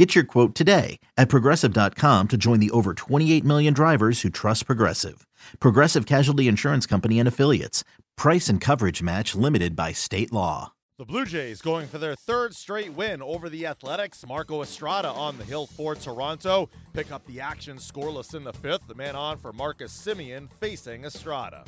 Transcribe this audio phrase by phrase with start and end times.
[0.00, 4.64] Get your quote today at progressive.com to join the over 28 million drivers who trust
[4.64, 5.26] Progressive.
[5.58, 7.84] Progressive Casualty Insurance Company and Affiliates.
[8.16, 10.72] Price and coverage match limited by state law.
[10.96, 14.24] The Blue Jays going for their third straight win over the Athletics.
[14.26, 16.70] Marco Estrada on the hill for Toronto.
[16.94, 18.88] Pick up the action scoreless in the fifth.
[18.88, 21.62] The man on for Marcus Semien facing Estrada.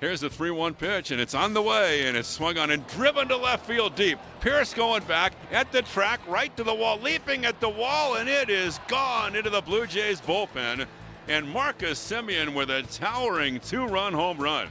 [0.00, 2.86] Here's the 3 1 pitch, and it's on the way, and it's swung on and
[2.86, 4.18] driven to left field deep.
[4.40, 8.26] Pearce going back at the track, right to the wall, leaping at the wall, and
[8.26, 10.86] it is gone into the Blue Jays bullpen.
[11.28, 14.68] And Marcus Semien with a towering two run home run.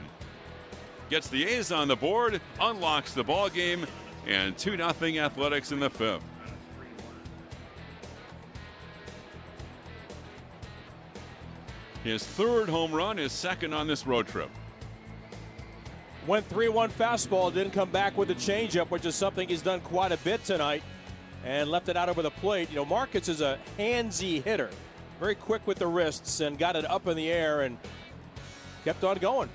[1.11, 3.85] Gets the A's on the board, unlocks the ball game,
[4.25, 6.23] and 2 0 Athletics in the fifth.
[12.03, 14.49] His third home run, is second on this road trip.
[16.27, 19.79] Went 3 1 fastball, didn't come back with a changeup, which is something he's done
[19.81, 20.83] quite a bit tonight,
[21.45, 22.69] and left it out over the plate.
[22.69, 24.69] You know, Marcus is a handsy hitter,
[25.19, 27.77] very quick with the wrists, and got it up in the air and
[28.83, 29.49] kept on going.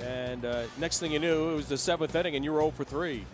[0.00, 2.72] And uh, next thing you knew, it was the seventh inning, and you were 0
[2.72, 3.24] for 3.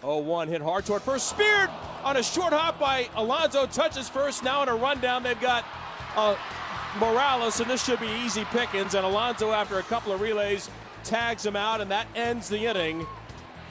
[0.00, 1.70] 0 1 hit hard toward first, speared
[2.04, 4.44] on a short hop by Alonso, touches first.
[4.44, 5.64] Now in a rundown, they've got.
[6.16, 6.36] Uh,
[6.98, 8.94] Morales, and this should be easy pickings.
[8.94, 10.70] And Alonso, after a couple of relays,
[11.04, 13.06] tags him out, and that ends the inning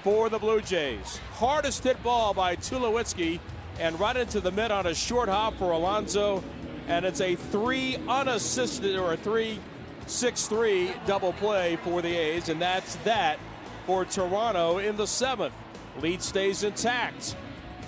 [0.04, 1.20] for the Blue Jays.
[1.34, 3.40] Hardest hit ball by Tulowitzki,
[3.80, 6.44] and right into the mid on a short hop for Alonso.
[6.88, 9.60] And it's a three unassisted or a three
[10.06, 13.40] six three double play for the A's, and that's that
[13.88, 15.54] for Toronto in the seventh.
[16.00, 17.36] Lead stays intact.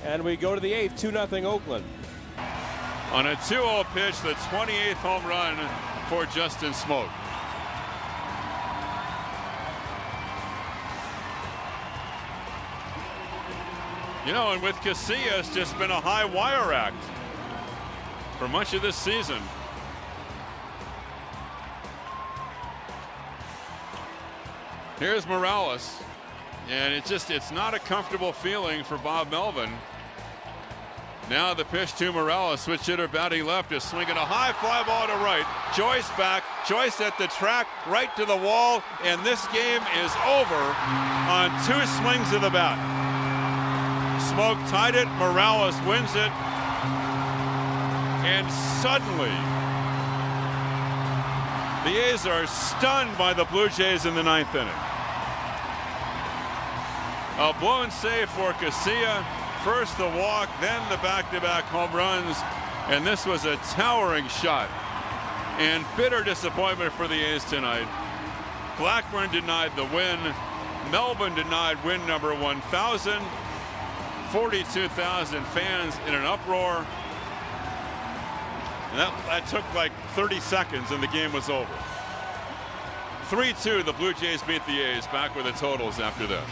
[0.06, 1.84] And we go to the eighth, 2 0 Oakland
[3.12, 5.56] on a 2-0 pitch, the 28th home run
[6.10, 7.10] for Justin Smoak.
[14.26, 17.02] You know, and with Casillas, just been a high wire act
[18.38, 19.42] for much of this season.
[25.00, 26.02] Here's Morales,
[26.70, 29.70] and it's just it's not a comfortable feeling for Bob Melvin.
[31.30, 32.62] Now the pitch to Morales.
[32.62, 35.44] Switch hitter batting left is swinging a high fly ball to right.
[35.76, 36.44] Joyce back.
[36.66, 40.64] Joyce at the track, right to the wall, and this game is over
[41.28, 42.80] on two swings of the bat.
[44.32, 45.08] Smoak tied it.
[45.20, 46.32] Morales wins it.
[48.24, 48.48] And
[48.80, 49.36] suddenly,
[51.84, 54.68] the A's are stunned by the Blue Jays in the ninth inning.
[57.38, 59.26] A blown save for Casilla.
[59.68, 62.38] First the walk, then the back-to-back home runs,
[62.88, 64.70] and this was a towering shot.
[65.60, 67.86] And bitter disappointment for the A's tonight.
[68.78, 70.18] Blackburn denied the win.
[70.90, 73.22] Melvin denied win number 1,000.
[74.30, 76.88] 42,000 fans in an uproar.
[78.92, 81.68] And that, that took like 30 seconds and the game was over.
[83.26, 85.08] 3-2, the Blue Jays beat the A's.
[85.08, 86.50] Back with the totals after this.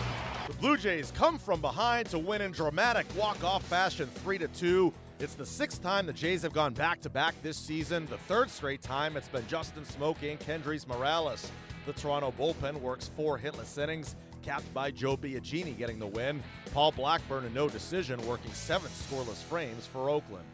[0.48, 4.94] The Blue Jays come from behind to win in dramatic walk-off fashion 3 to 2.
[5.18, 8.06] It's the sixth time the Jays have gone back to back this season.
[8.06, 11.52] The third straight time it's been Justin Smoak and Kendrys Morales.
[11.88, 16.44] The Toronto bullpen works four hitless innings, capped by Joe Biagini getting the win.
[16.76, 20.46] Paul Blackburn, a no decision, working seven scoreless frames for Oakland.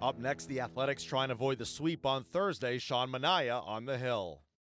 [0.00, 2.78] Up next, the Athletics try and avoid the sweep on Thursday.
[2.78, 4.43] Sean Manaea on the hill.